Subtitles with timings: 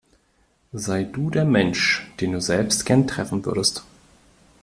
[0.73, 3.83] Sei du der Mensch, den du selbst gern treffen würdest.